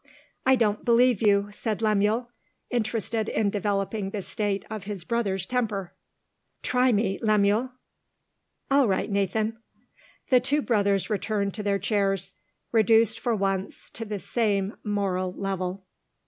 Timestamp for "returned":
11.11-11.53